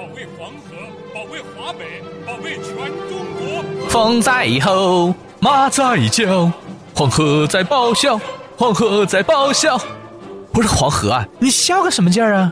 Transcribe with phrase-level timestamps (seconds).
[0.00, 0.76] 保卫黄河，
[1.14, 2.74] 保卫华北，保卫全
[3.06, 3.90] 中国。
[3.90, 6.50] 风在吼，马在叫，
[6.94, 8.18] 黄河在咆哮，
[8.56, 9.78] 黄河在咆哮。
[10.54, 12.50] 不是黄河啊，你笑个什么劲儿啊？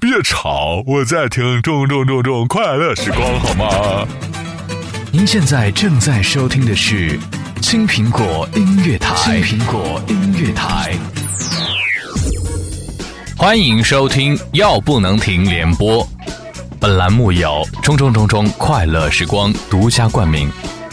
[0.00, 4.08] 别吵，我在听中中中中快乐时光，好吗？
[5.12, 7.18] 您现在正在收听的是
[7.60, 10.94] 青苹果音乐台，青苹果音乐台。
[13.36, 16.06] 欢迎收听《药不能停》联播，
[16.82, 20.50] 本栏目由中中中中快乐时光独家冠名。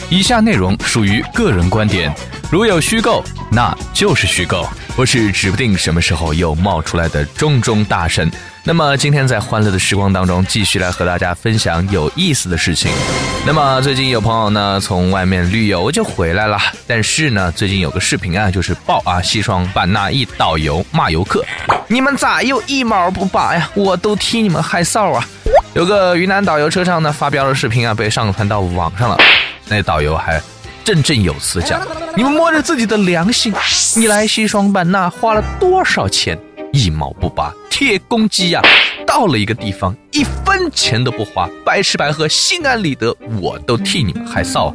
[0.08, 2.14] 以下内容属于个人观点，
[2.52, 4.64] 如有虚构，那就是虚构。
[4.96, 8.32] 我是指不定什么时候又冒出来的中中大神。
[8.64, 12.92] 那么今天在欢乐的时光当中，继续来和大家分享有意思的事情。
[13.44, 21.44] 那么最近有朋友呢从外面旅游就回来了，但是呢最近有个视频啊，就是爆啊西双版纳一导游骂游客，
[21.88, 23.68] 你们咋又一毛不拔呀？
[23.74, 25.28] 我都替你们害臊啊！
[25.74, 29.18] 有个云南导游车上呢发飙的视频啊，被上传到网上了，
[29.68, 30.42] 那导游还。
[30.84, 31.80] 振振有词讲
[32.18, 33.54] ：“你们摸着自己的良心，
[33.96, 36.36] 你来西双版纳花了多少钱？
[36.74, 38.60] 一毛不拔，铁公鸡呀！
[39.06, 44.74] 到了一个地方，一分钱都不花，白吃白喝，心安理得，我都替你们害臊。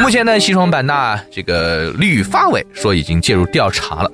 [0.00, 4.10] 目前呢，西双版纳这个旅发委说已经介入调查了，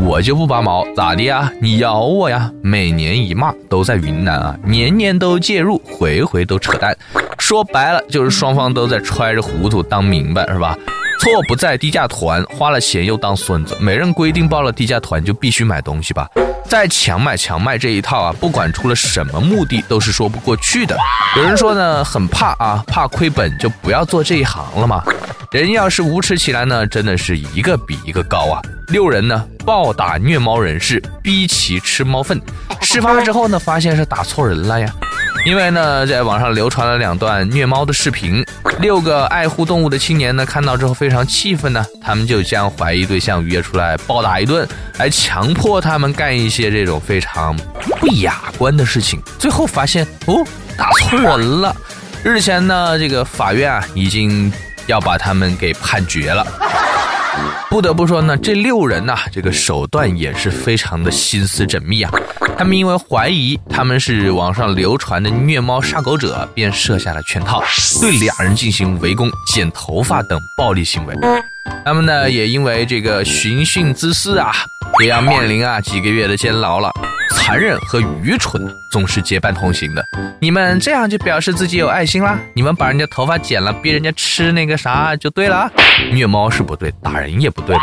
[0.00, 1.50] 我就不拔毛，咋的呀？
[1.60, 2.50] 你咬我呀？
[2.62, 6.96] 每年一骂都在云南啊，年年都介入，回回都扯淡。”
[7.38, 10.76] 说白了就是双方都在揣着糊涂当明白是吧？
[11.20, 13.76] 错不在低价团，花了钱又当孙子。
[13.80, 16.28] 每人规定报了低价团就必须买东西吧？
[16.68, 20.96] 再强买强卖这一套啊，不管出了什么目的都是说不过去的。
[21.36, 25.02] 有人说呢，很怕啊，怕亏本就不要做这一行了嘛。
[25.50, 28.60] 人要是无耻起来呢，真的是一个比一个高啊。
[28.88, 32.40] 六人呢暴打虐猫人士，逼其吃猫粪。
[32.80, 34.92] 事发之后呢，发现是打错人了呀。
[35.44, 38.42] 因为呢，在网上流传了两段虐猫的视频，
[38.80, 47.54] 六个爱护动物的青年呢，看到之后非常气愤呢，他们就将怀疑对象约出来暴打一顿，还强迫他们干一些这种非常
[48.00, 49.20] 不雅观的事情。
[49.38, 50.42] 最后发现哦，
[50.78, 51.76] 打错人了。
[52.22, 54.50] 日前呢，这个法院啊，已经
[54.86, 56.46] 要把他们给判决了。
[57.70, 62.10] 不得不说呢，这六人呐，这个手段也是非常的心思缜密啊。
[62.56, 67.62] 他们因为怀疑他们是网上流传的虐猫杀狗者，便设下了圈套，
[68.00, 71.14] 对两人进行围攻、剪头发等暴力行为。
[71.84, 74.52] 他们呢，也因为这个寻衅滋事啊，
[75.00, 76.90] 也要面临啊几个月的监牢了。
[77.34, 80.04] 残忍和愚蠢总是结伴同行的。
[80.40, 82.38] 你们这样就表示自己有爱心啦？
[82.54, 85.70] 你们把人家头发剪了，逼人家吃那个啥就对了。
[86.12, 87.82] 虐猫是不对，打人也不对吧？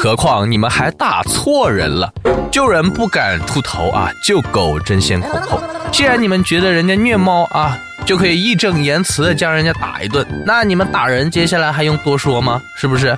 [0.00, 2.12] 何况你们还打错人了。
[2.50, 5.62] 救人不敢秃头啊，救狗争先恐后。
[5.92, 12.60] 既然你们觉得人家虐猫啊，就可以义正言辞的将人家打一顿，那你们打人接下来还用多说吗？
[12.76, 13.16] 是不是？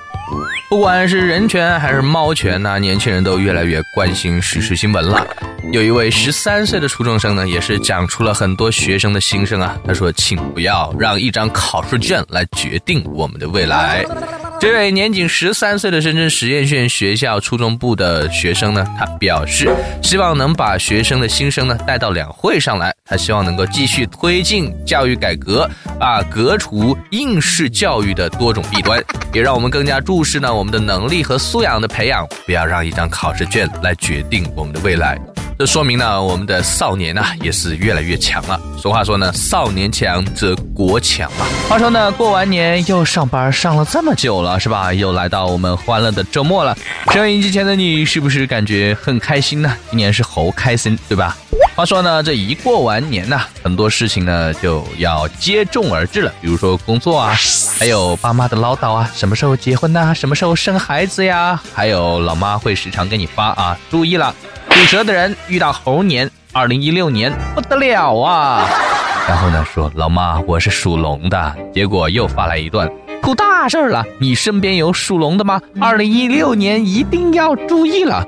[0.68, 5.26] 不管是人权还是猫权呢，年轻人都越来越关心时事新闻了。
[5.70, 9.76] 有一位十三岁的初中生呢，也是讲出了很多学生的心声啊。
[9.86, 14.04] 他说：“请不要让一张考试卷来决定我们的未来。”
[14.62, 19.68] 这位年仅十三岁的深圳实验县学校初中部的学生呢，他表示
[20.04, 22.94] 希望能把学生的心声呢带到两会上来。
[23.04, 25.68] 他希望能够继续推进教育改革，
[25.98, 29.02] 啊，革除应试教育的多种弊端，
[29.34, 35.18] 也让我们更加注视呢我们的能力和素养的培养，不要让一张考试卷来决定我们的未来。
[35.58, 38.60] 这说明呢，我们的少年呢也是越来越强了。
[38.76, 41.46] 俗话说呢，少年强则国强啊。
[41.68, 44.92] 话说呢，过完年又上班上了这么久了，是吧？
[44.92, 46.76] 又来到我们欢乐的周末了。
[47.12, 49.76] 收音机前的你是不是感觉很开心呢？
[49.90, 51.36] 今年是猴开心，对吧？
[51.76, 56.32] 话说呢，这一过完年呢，很多事情呢就要接踵而至了。
[56.40, 57.36] 比如说工作啊，
[57.78, 60.12] 还有爸妈的唠叨啊，什么时候结婚呐？
[60.12, 61.62] 什么时候生孩子呀？
[61.72, 64.34] 还有老妈会时常给你发啊，注意了。
[64.74, 68.66] 属蛇的人遇到猴年，二零一六年不得了啊！
[69.28, 72.90] 然后呢，说老妈我是属龙的，结果又发来一段
[73.22, 75.60] 出大事了，你身边有属龙的吗？
[75.78, 78.26] 二零一六年一定要注意了。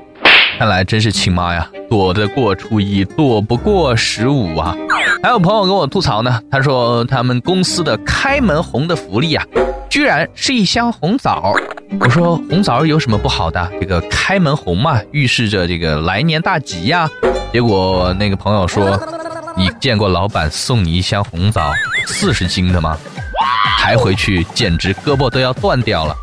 [0.57, 4.75] 看来真是亲妈呀，躲得过初一，躲不过十五啊！
[5.23, 9.45] 还有朋友跟我吐槽呢，他说他们公司的开门红的福利啊，
[9.91, 11.53] 居然是一箱红枣。
[12.01, 13.69] 我说红枣有什么不好的？
[13.81, 17.11] 这个开门红嘛，预示着这个来年大吉呀。
[17.53, 18.99] 结果那个朋友说，
[19.57, 21.73] 你见过老板送你一箱红枣
[22.07, 22.97] 四十斤的吗？
[23.79, 26.17] 抬回去简直胳膊都要断掉了。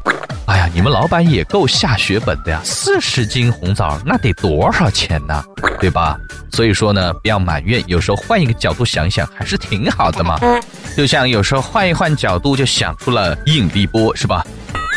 [0.45, 2.59] 哎呀，你们老板也够下血本的呀！
[2.63, 5.43] 四十斤红枣那得多少钱呢？
[5.79, 6.17] 对吧？
[6.51, 10.39] 所以说呢，不要埋怨，有时候换一个角度想想，还是挺好的嘛。
[10.97, 14.45] 就像有时候换一换角度，就想出了引力波，是吧？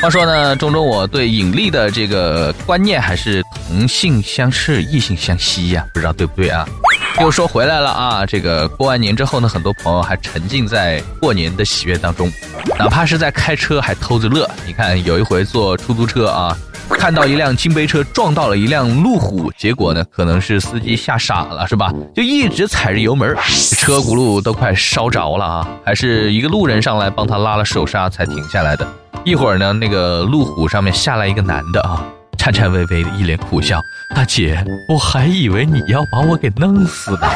[0.02, 6.66] 话说呢，中中我对引力的这个观念还是同性相斥，异性相吸呀，不知道对不对啊？
[7.20, 12.30] 又说回来了啊，这个过完年之后呢，很多朋友还沉浸在过年的喜悦当中，
[12.78, 14.50] 哪怕是在开车还偷着乐。
[14.66, 16.56] 你看有一回坐出租车啊，
[16.90, 21.92] 看到一辆金杯车撞到了一辆路虎，结果呢，可能是司机吓傻了，是吧？
[22.14, 23.32] 就一直踩着油门，
[23.76, 28.86] 车轱辘都快烧着了啊，还是一个路人上来帮他拉了手刹才停下来的。
[29.24, 32.04] 一会儿呢，那个路虎上面下来一个男的啊。
[32.36, 33.84] 颤颤巍巍的，一脸苦笑。
[34.14, 37.26] 大姐，我还以为你要把我给弄死呢。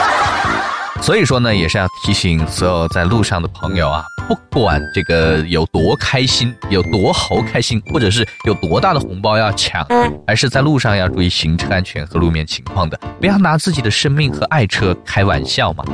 [1.00, 4.05] 所以说呢，也是要提醒所有在路上的朋友啊，
[4.50, 9.87] 不管这个有多开心，有多猴开心，或者是有多大的红包要抢，
[10.27, 15.85] 还是在路上要注意行车安全和路面情况的，不要拿自己的生命和爱车开玩笑嘛。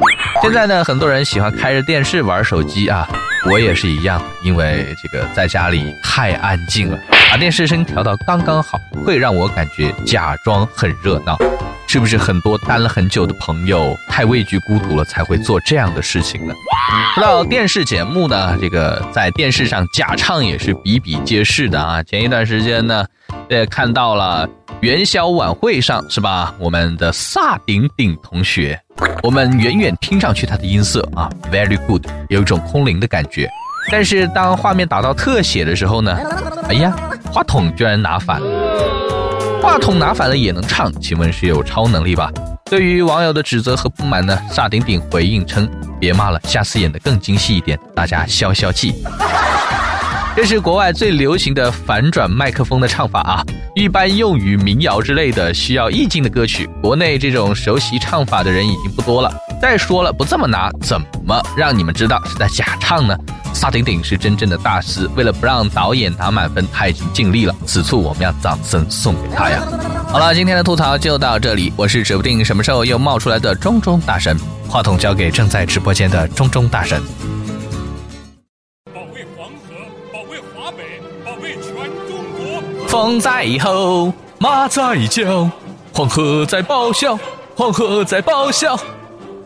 [0.42, 3.08] 现在呢，很多人喜欢开着电视玩手机啊，
[3.50, 6.98] 我也是一样，因为这个在家里太安静了。
[7.30, 11.36] 把电视声调到刚刚好，会让我感觉假装很热闹，
[11.94, 16.52] 是不是很多单了很久的朋友太畏惧孤独了才会做这样的事情呢？
[17.14, 22.02] 说到电视节目呢，这个在电视上假唱也是比比皆是的啊。
[22.02, 23.06] 前一段时间呢，
[23.48, 24.44] 也看到了
[24.80, 26.52] 元宵晚会上是吧？
[26.58, 28.76] 我们的萨顶顶同学，
[29.22, 33.48] 我们远远听上去他的音色啊，very good，有一种空灵的感觉。
[33.92, 36.18] 但是当画面打到特写的时候呢，
[36.68, 36.92] 哎呀。
[37.32, 38.93] 话筒居然拿反了，
[39.64, 42.30] 话筒拿反了也能唱，请问是有超能力吧？
[42.66, 45.66] 对于网友的指责和不满呢，萨顶顶回应称
[45.98, 49.02] ：“别骂了，下次演得更精细一点，大家消消气。”
[50.36, 53.44] 这是国外最流行的反转麦克风的唱法啊，
[53.76, 56.68] 一般用于民谣之类的需要意境的歌曲。
[56.82, 59.32] 国内这种熟悉唱法的人已经不多了。
[59.62, 63.16] 再说了，不这么拿，怎么让你们知道是在假唱呢？
[63.52, 67.54] 萨顶顶是真正的大师，为了不让导演拿满分，他已经尽力了。
[67.64, 69.62] 此处我们要掌声送给他呀！
[70.08, 77.00] 好了，今天的吐槽就到这里，我是指不定什么时候又冒出来的中中大神，话筒交给正在直播间的中中大神。
[82.94, 85.50] 风在吼，马在叫，
[85.92, 87.18] 黄河在咆哮，
[87.56, 88.78] 黄河在咆哮。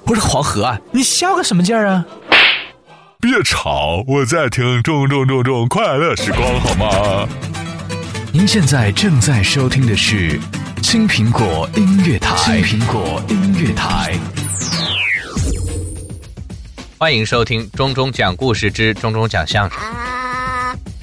[0.04, 2.04] 不是黄河啊，你笑个什么劲儿啊？
[3.18, 7.26] 别吵，我在听中中中中快乐时光，好吗？
[8.34, 10.38] 您现在正在收听的是
[10.82, 12.60] 青苹果音乐台。
[12.60, 14.14] 青苹果音乐台，
[16.98, 19.78] 欢迎收听中中讲故事之中中讲相声。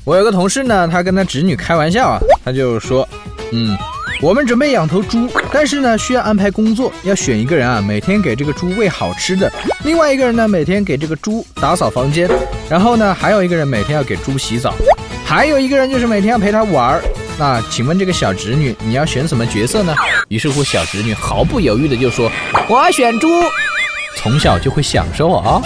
[0.05, 3.07] 我有个同事呢，他跟他侄女开玩笑啊，他就说，
[3.51, 3.75] 嗯。
[4.21, 9.49] 我们准备养头猪，但是呢，需要安排工作，要选一个人啊，每天给这个猪喂好吃的；
[9.83, 12.25] 另外一个人呢，每天给这个猪打扫房间；
[12.69, 14.71] 然后呢，还有一个人每天要给猪洗澡；
[15.25, 17.03] 还有一个人就是每天要陪他玩儿。
[17.37, 19.93] 那请问这个小侄女，你要选什么角色呢？
[20.29, 22.31] 于是乎，小侄女毫不犹豫的就说
[22.69, 23.27] ：“我选猪，
[24.15, 25.61] 从小就会享受啊。”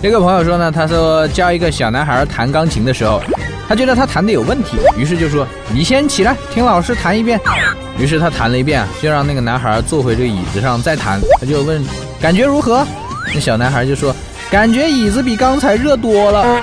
[0.00, 3.20] 这个朋友说呢，他说教一个小男孩弹钢琴的时候。
[3.68, 7.38] 他觉得他弹的有问题，于是就说：“你先起来，听老师弹一遍。”
[8.00, 11.20] 于是他弹了一遍，就让那个男孩坐回这个椅子上再弹。
[11.38, 11.84] 他就问
[12.18, 12.82] ：“感觉如何？”
[13.34, 14.16] 那小男孩就说
[14.50, 16.62] ：“感觉椅子比刚才热多了。”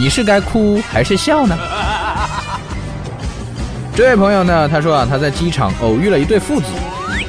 [0.00, 1.54] 你是该哭还是笑呢？
[3.94, 6.68] 这位朋友呢，他说啊，他在机场偶遇了一对父子，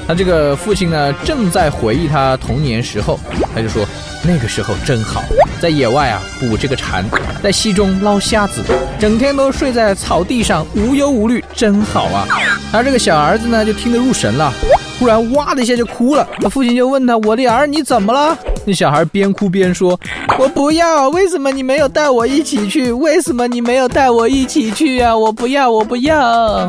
[0.08, 3.20] 他这个父亲呢正在回忆他童年时候，
[3.54, 3.86] 他就说。
[4.24, 5.24] 那个时候真好，
[5.62, 7.06] 在野外啊捕这个蝉，
[7.42, 8.64] 在溪中捞虾子，
[9.00, 12.28] 整天都睡在草地上，无忧无虑，真好啊！
[12.72, 14.52] 他这个小儿子呢就听得入神了，
[15.00, 16.28] 忽然哇的一下就哭了。
[16.42, 18.36] 他父亲就问他：“我的儿，你怎么了？”
[18.66, 19.98] 那小孩边哭边说
[20.40, 22.92] ：“我不要，为什么你没有带我一起去？
[22.92, 25.16] 为什么你没有带我一起去啊？
[25.16, 26.68] 我不要，我不要。”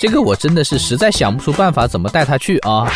[0.00, 2.90] 这个我真的是实在想不出办法怎么带他去啊。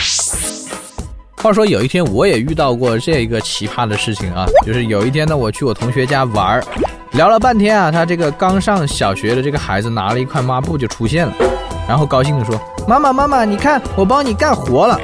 [1.43, 6.65] 话说有一天我也遇到过这一个奇葩的事情啊，就是有一天呢，我去我同学家玩儿，
[7.13, 11.35] 聊了半天啊，他这个刚上小学的这个孩子拿了一块抹布就出现了，
[11.87, 12.59] 然后高兴地说
[12.89, 14.99] ：“妈妈妈妈，你看我帮你干活了。”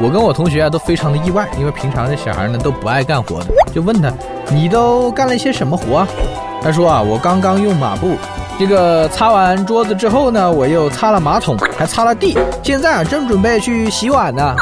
[0.00, 4.08] 我跟我同学啊都非常的意外，因为平常这小孩呢都不爱干活的，就问他
[4.54, 6.06] ：“你都干了一些什么活？”？
[6.62, 8.16] 他说：“啊，我刚刚用抹布，
[8.60, 14.54] 这个擦完桌子之后呢，我又擦了马桶，还擦了地，现在啊正准备去洗碗呢。”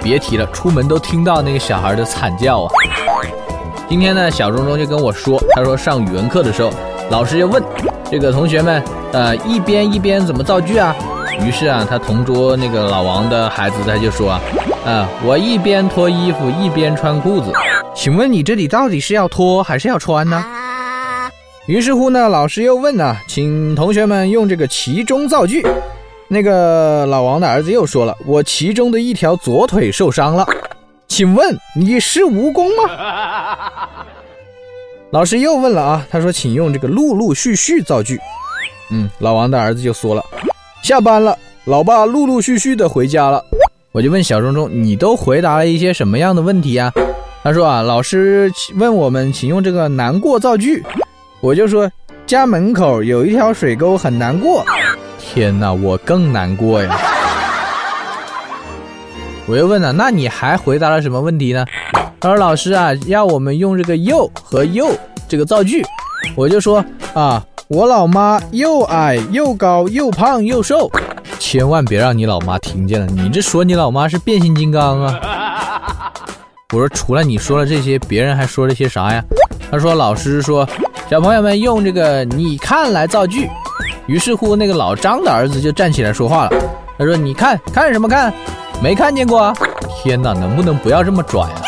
[0.00, 2.70] 别提了，出门都听到那个小孩的惨叫啊！
[3.88, 6.70] 今天呢，小钟钟就跟我说，他说上语文课的时候，
[7.10, 7.60] 老师就问
[8.08, 8.80] 这个同学们，
[9.12, 10.94] 呃，一边一边怎么造句啊？
[11.44, 14.40] 于是啊，他同桌那个老王的孩子他就说啊，
[14.86, 17.50] 啊，我一边脱衣服一边穿裤子，
[17.92, 20.44] 请问你这里到底是要脱还是要穿呢？
[21.66, 25.64] 于是乎呢，老师又问啊，请同学们用这个其中造句。
[26.28, 30.46] 那个老王的儿子又说了，我其中的一条左腿受伤了，
[31.06, 33.58] 请问你是蜈蚣吗？
[35.12, 38.18] 老师又问了啊，他说，请用这个陆陆续续造句。
[38.90, 40.24] 嗯，老王的儿子就说了。
[40.82, 43.44] 下班了，老爸陆陆续续的回家了。
[43.92, 46.90] 我就问小钟钟，你都回答了一些什么样的问题啊？
[47.44, 50.82] 他说啊，老师问我们，请用这个难过造句。
[51.42, 51.90] 我就说
[52.24, 54.64] 家门口有一条水沟，很难过。
[55.18, 56.96] 天哪，我更难过呀！
[59.46, 61.66] 我又问了，那你还回答了什么问题呢？
[62.20, 64.86] 他说老师啊，要我们用这个又和又
[65.28, 65.84] 这个造句。
[66.36, 67.44] 我就说啊。
[67.68, 70.90] 我老妈又矮又高又胖又瘦，
[71.38, 73.06] 千万别让你老妈听见了。
[73.06, 76.12] 你这说你老妈是变形金刚啊？
[76.74, 79.24] 我说除了你说了这些，别人还说了些啥呀？
[79.70, 80.68] 他说老师说
[81.12, 83.46] 小朋友们用这个你看来造句。
[84.06, 86.52] 于是乎那个老张的儿子就站起来说话了。
[86.98, 88.32] 他说你看看什么看？
[88.82, 89.54] 没看见过啊？
[90.02, 91.60] 天哪，能不能不要这么拽啊？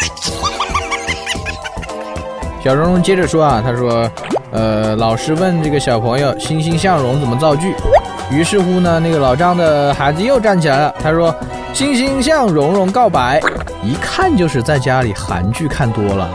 [2.65, 4.11] 小荣荣接着说啊，他说。
[4.51, 7.75] 呃，老师问这个小朋友“欣欣向荣”怎么造句，
[8.31, 11.35] 于是乎呢，那个老张的孩子又站起来了，他说
[11.75, 13.41] ：“欣欣向荣荣告白。”
[13.83, 16.31] 一看就是在家里韩剧看多了。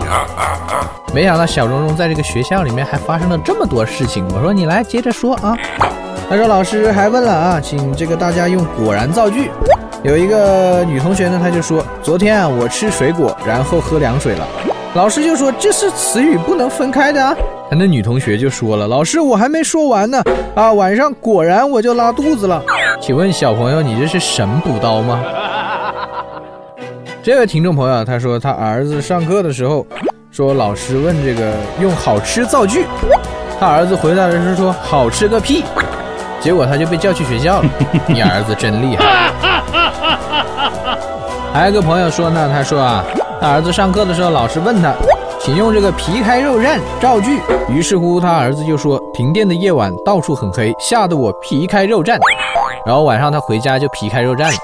[1.13, 4.25] 没想到小荣荣在这个学校里面还发生了这么多事情。
[4.33, 5.57] 我说你来接着说啊。
[6.29, 9.49] 他说老师还问了啊，请这个大家用果然造句。
[10.03, 14.47] 有一个女同学呢，她就说：“昨天啊，我吃水果，然后喝凉水了。”
[14.93, 17.35] 老师就说：“这是词语不能分开的啊。”
[17.71, 20.23] 那女同学就说了：“老师，我还没说完呢，
[20.55, 22.63] 啊，晚上果然我就拉肚子了。
[23.01, 25.19] 请问小朋友，你这是神补刀吗？”
[27.21, 29.85] 这位听众朋友他说他儿子上课的时候
[30.39, 32.85] 说老师问这个用好吃造句，
[33.59, 35.65] 他儿子回答的是说好吃个屁，
[36.39, 37.69] 结果他就被叫去学校了。
[38.07, 39.33] 你儿子真厉害。
[41.51, 43.03] 还有个朋友说呢，他说啊，
[43.41, 44.93] 他儿子上课的时候老师问他。
[45.41, 47.41] 请用这个皮开肉绽造句。
[47.67, 52.17] 于是乎，他儿子就说：“停电的夜晚，到处很黑，吓得我皮开肉绽。”
[52.87, 54.57] 然后晚上他回家就皮开肉绽了。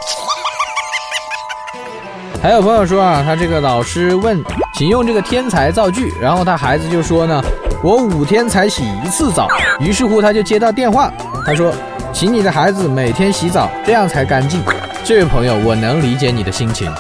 [2.42, 4.42] 还有朋友说啊，他这个老师问，
[4.78, 6.14] 请用这个天才造句。
[6.20, 7.42] 然后他孩子就说呢
[7.82, 9.48] ：“我五天才洗一次澡。”
[9.80, 11.10] 于是乎，他就接到电话，
[11.46, 11.74] 他说
[12.12, 14.62] ：“请你的孩子每天洗澡，这样才干净。”
[15.06, 16.92] 这位朋友，我能理解你的心情。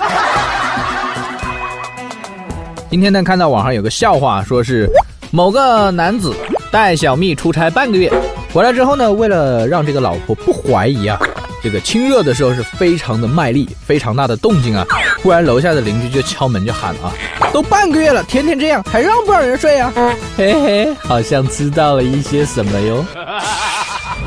[2.89, 4.89] 今天呢，看到网上有个笑话，说是
[5.31, 6.33] 某个男子
[6.71, 8.09] 带小蜜出差半个月，
[8.53, 11.19] 回来之后呢，为了让这个老婆不怀疑啊，
[11.61, 14.85] 这个亲热的时候是非常的卖力，非常大的动静啊。
[15.25, 19.91] 忽然楼下的邻居就敲门就喊了啊，都半个月了，天天这样，还让不让人睡啊？
[20.37, 23.03] 嘿嘿，好像知道了一些什么哟。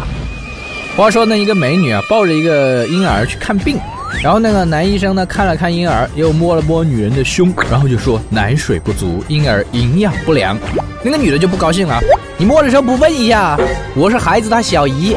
[0.99, 3.79] 话说呢，一个美女啊，抱着一个婴儿去看病。
[4.21, 10.59] 然后那个男医生呢，看了看婴儿，又摸了摸女人的胸，然后就说奶水不足，婴儿营养不良。
[11.05, 12.01] 那个女的就不高兴了，
[12.37, 13.57] 你摸的时候不问一下？
[13.95, 15.15] 我是孩子他小姨，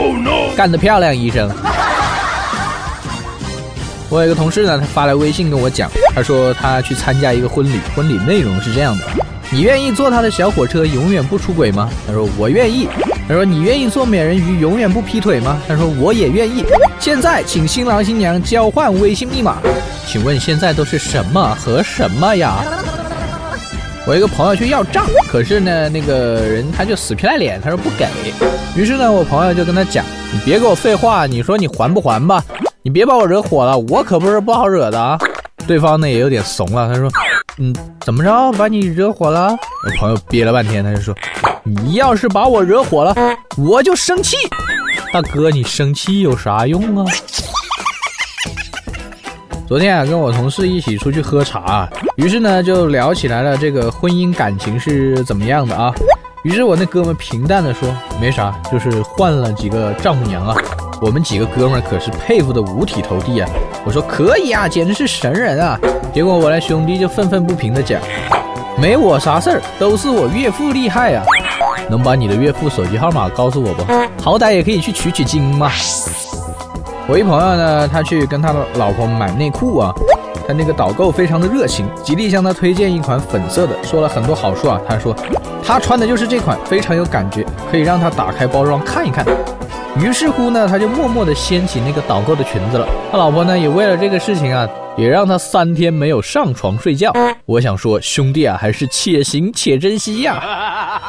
[0.56, 1.50] 干得漂亮，医生。
[4.12, 9.06] 我有一个同事呢，他发来微信跟我讲，他说他去参加一个婚礼，婚礼内容是这样的：
[9.50, 11.90] 你愿意坐他的小火车，永远不出轨吗？
[12.06, 12.90] 他说我愿意。
[13.28, 16.66] 他说：“你愿意做美人鱼，永远不劈腿吗？”他说：“我也愿意。”
[17.00, 19.60] 现在，请新郎新娘交换微信密码。
[20.06, 22.58] 请问现在都是什么和什么呀？
[24.06, 28.06] 我一个朋友去要账，可是呢，那个人他就死皮赖脸，他说不给。
[28.76, 30.04] 于是呢，我朋友就跟他讲
[30.34, 32.44] ：“你别给我废话，你说你还不还吧？
[32.84, 35.18] 你别把我惹火了，我可不是不好惹的啊。”
[35.68, 37.08] 对方呢也有点怂了，他说
[37.60, 41.16] ：“嗯，怎么着，把你惹火了？”我朋友憋了半天，他就说。
[41.64, 43.16] 你要是把我惹火了，
[43.56, 44.36] 我就生气。
[45.14, 47.06] 大哥，你生气有啥用啊？
[49.68, 55.94] 昨天啊，跟我同事一起出去喝茶，于是呢就聊起来了这个婚姻感情是怎么样的啊。
[56.44, 60.56] 于是我那哥们平淡的说，没啥，就是换了几个丈母娘啊。
[61.02, 63.50] 我们几个哥们儿可是佩服的五体投地啊。
[63.84, 65.76] 我说可以啊，简直是神人啊。
[66.14, 68.00] 结果我那兄弟就愤愤不平的讲，
[68.80, 71.24] 没我啥事儿，都是我岳父厉害啊。
[71.90, 73.84] 能把你的岳父手机号码告诉我不？
[74.22, 75.72] 好歹也可以去取取经嘛。
[77.08, 79.92] 我一朋友呢，他去跟他的老婆买内裤啊，
[80.48, 84.80] 他那个导购非常的热情，极力向他推荐一款粉色的，说了很多好处啊。
[84.88, 85.16] 他说
[85.64, 89.26] 他穿的就是这款，非常有感觉，可以让他打开包装看一看。
[90.00, 92.88] 于是乎呢，他就默默地掀起那个导购的裙子了。
[93.12, 94.68] 他老婆呢，也为了这个事情啊，
[94.98, 97.12] 也让他三天没有上床睡觉。
[97.46, 101.02] 我想说，兄弟啊，还是且行且珍惜呀。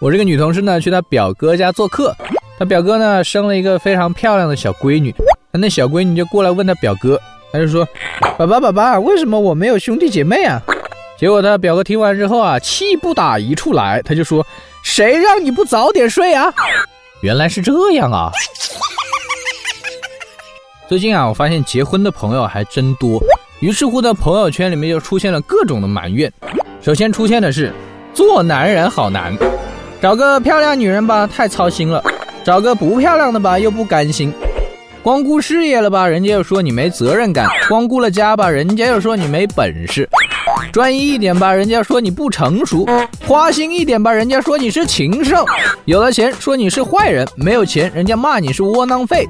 [0.00, 2.16] 我这个女同事呢，去她表哥家做客，
[2.58, 5.14] 她表哥呢生了一个非常漂亮的小闺女，
[5.52, 7.20] 他那小闺女就过来问他表哥，
[7.52, 7.86] 他就说
[8.36, 10.60] ：“爸爸，爸爸，为什么我没有兄弟姐妹啊？”
[11.16, 14.44] 结果他表哥听完之后啊，气不打一处来，他就说
[14.82, 16.52] ：“谁让你不早点睡啊？”
[17.22, 18.32] 原来是这样啊！
[20.88, 23.22] 最近啊，我发现结婚的朋友还真多，
[23.60, 26.30] 于是乎呢，朋友圈里面就出现了各种的埋怨。
[26.80, 27.72] 首先出现的是，
[28.12, 29.38] 做男人好难，
[30.00, 32.02] 找个漂亮女人吧太操心了，
[32.42, 34.32] 找个不漂亮的吧又不甘心，
[35.00, 40.08] 光顾事业了吧，人家又说你没责任感；光顾了家吧，人家又说你没本事。
[40.72, 42.84] 专一一点吧，人家说你不成熟；
[43.26, 45.44] 花心一点吧，人家说你是禽兽；
[45.84, 49.26] 有了钱说你是坏人，没有钱人家骂你是窝囊废。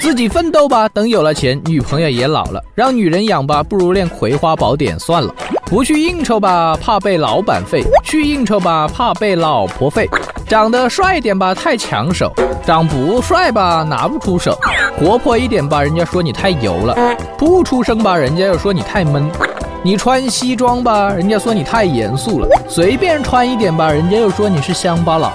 [0.00, 5.34] 自己奋斗吧，等有了钱，女朋友也老了，让女人养吧，不如练《葵花宝典》算了。
[5.66, 10.08] 不去应酬吧，怕被老板废；去应酬吧，怕被老婆废。
[10.46, 12.28] 长得帅一点吧，太抢手；
[12.66, 14.58] 长不帅吧，拿不出手。
[14.98, 16.94] 活泼一点吧，人家说你太油了；
[17.38, 19.30] 不出声吧，人家又说你太闷。
[19.84, 25.32] 你穿西装吧，人家说你太严肃了；随便穿一点吧，人家又说你是乡巴佬。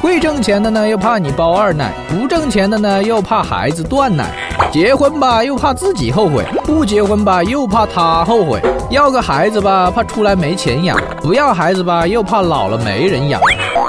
[0.00, 4.24] 会挣钱的呢，又怕你包二奶；不挣钱的呢，又怕孩子断奶。
[4.72, 8.58] 结婚吧，又怕自己后悔；不结婚吧，又怕他后悔。
[8.88, 13.38] 要个孩子吧，怕出来没钱养；不要孩子吧，又怕老了没人养。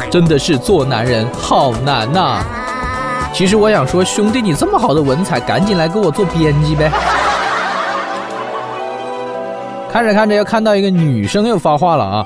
[0.10, 2.44] 真的是做男人好难呐！
[3.32, 6.92] 其实我想说，兄弟，你这么好的文采，赶紧来给我做编辑呗。
[9.92, 12.26] 看着看着，又看到一个女生又发话了啊！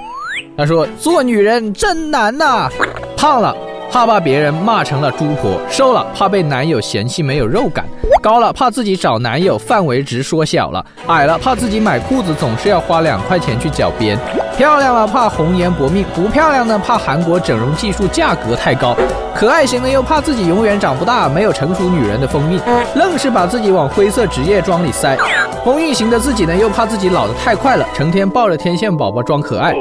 [0.55, 2.69] 她说：“做女人真难呐，
[3.17, 3.55] 胖了
[3.91, 7.86] 怕把别人骂成了猪婆，瘦了怕被男友嫌弃没有肉感，
[8.22, 14.15] 高了怕自己找男友范围值缩小了，矮了怕自己买裤子总是要花两块钱去脚边，
[14.57, 18.95] 漂亮了怕红颜薄命，不漂亮呢怕韩国整容技术价格太高，
[19.36, 22.60] 可爱型的又怕自己永远长不大，没有成熟女人的蜂蜜，
[22.95, 25.17] 愣是把自己往灰色职业装里塞。”
[25.65, 29.73] 风韵型的自己呢，又怕自己老得太快了，成天抱着天线宝宝装可爱；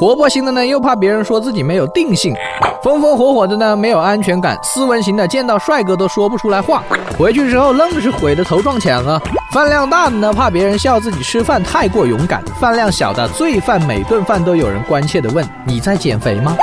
[0.00, 2.34] 活泼型的呢，又怕别人说自己没有定性；
[2.82, 6.82] 风风火火的呢，没有安全感；斯文型的见到帅哥都说不出来话，
[7.16, 16.54] 回去之后愣是悔得头撞墙啊；饭量大的呢，怕别人笑自己吃饭太过勇敢；饭量小的，罪犯每顿饭都有人关切地问：你在减肥吗？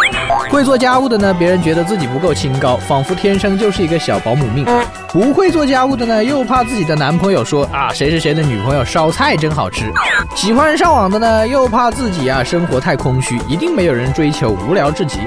[0.52, 4.64] 会做家务的呢，别人觉得自己不够清高，仿佛天生就是一个小保姆命；
[5.16, 9.86] 不会做家务的呢，又怕自己的男朋友说啊，谁谁谁的女朋友烧菜真好吃；
[10.36, 15.20] 喜欢上网的呢，又怕自己啊生活太空虚，一定没有人追求，无聊至极；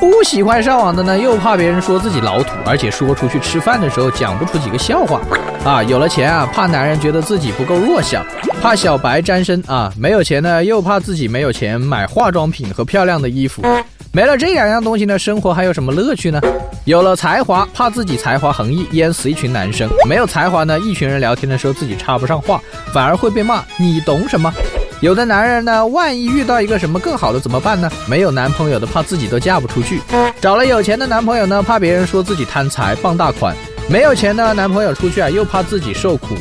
[0.00, 5.20] 不喜欢上网的呢，又怕别人说自己老土，而且说出去吃饭的时候讲不出几个笑话；
[5.64, 8.26] 啊，有了钱啊，怕男人觉得自己不够弱小，
[8.60, 13.62] 怕小白沾身啊；没有钱呢，又怕自己没有钱买化妆品和漂亮的衣服。
[14.10, 16.40] 没了这两样东西呢，生活还有什么乐趣呢？
[16.86, 22.62] 有了才华，怕自己才华横溢淹死一群男生；没有才华呢，一群人聊天的时候自己插不上话，
[22.94, 23.64] 反而会被骂。
[23.76, 24.52] 你懂什么？
[25.00, 27.90] 有的男人呢，万一遇到一个什么更好的怎么办呢？
[28.08, 29.98] 没有男朋友的怕自己都嫁不出去；
[30.40, 33.52] 找了有钱的男朋友呢，怕别人说自己贪财傍大款；
[33.88, 36.34] 没有钱的男朋友出去啊，又怕自己受苦。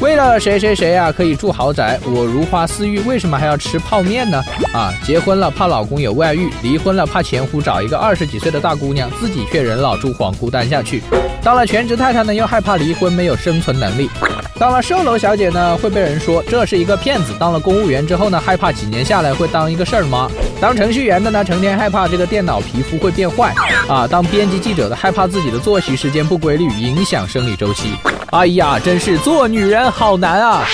[0.00, 4.42] 为了谁谁谁啊可以住豪宅，我如花似玉，为什么还要吃泡面呢？
[4.74, 11.02] 啊，结婚了怕老公有外遇，离婚了怕前夫找一个二十几岁的大姑娘，自己却人老珠黄孤单下去。
[11.42, 14.10] 当了全职太太呢，又害怕离婚没有生存能力。
[14.58, 17.32] 当了售楼小姐呢，会被人说这是一个骗子。
[17.38, 20.28] 当了公务员之后呢，害怕几年下来会当一个事儿妈。
[20.60, 23.52] 当程序员的呢，成天害怕这个电脑皮肤会变坏。
[23.88, 27.94] 啊，当编辑记者的害怕自己的作息时间不规律影响生理周期。
[28.30, 30.66] 哎呀，真是做女人好难啊！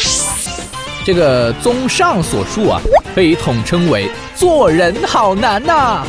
[1.05, 2.81] 这个综上所述啊，
[3.15, 6.05] 可以统称为做人好难呐。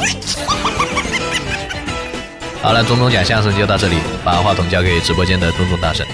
[2.62, 6.06] 好了，钟钟讲相声就到这里，把话筒交给直播间的钟钟大神。